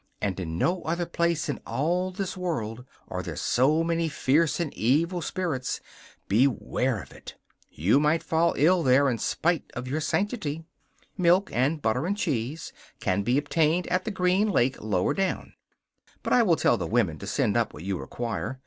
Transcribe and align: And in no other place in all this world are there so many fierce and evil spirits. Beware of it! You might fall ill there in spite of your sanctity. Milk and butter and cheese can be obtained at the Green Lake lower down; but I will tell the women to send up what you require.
And 0.19 0.39
in 0.39 0.57
no 0.57 0.81
other 0.81 1.05
place 1.05 1.47
in 1.47 1.59
all 1.63 2.09
this 2.09 2.35
world 2.35 2.85
are 3.07 3.21
there 3.21 3.35
so 3.35 3.83
many 3.83 4.09
fierce 4.09 4.59
and 4.59 4.73
evil 4.73 5.21
spirits. 5.21 5.79
Beware 6.27 7.03
of 7.03 7.11
it! 7.11 7.35
You 7.69 7.99
might 7.99 8.23
fall 8.23 8.55
ill 8.57 8.81
there 8.81 9.07
in 9.11 9.19
spite 9.19 9.69
of 9.75 9.87
your 9.87 10.01
sanctity. 10.01 10.63
Milk 11.19 11.51
and 11.53 11.83
butter 11.83 12.07
and 12.07 12.17
cheese 12.17 12.73
can 12.99 13.21
be 13.21 13.37
obtained 13.37 13.85
at 13.89 14.03
the 14.03 14.09
Green 14.09 14.49
Lake 14.49 14.81
lower 14.81 15.13
down; 15.13 15.53
but 16.23 16.33
I 16.33 16.41
will 16.41 16.55
tell 16.55 16.77
the 16.77 16.87
women 16.87 17.19
to 17.19 17.27
send 17.27 17.55
up 17.55 17.71
what 17.71 17.83
you 17.83 17.99
require. 17.99 18.59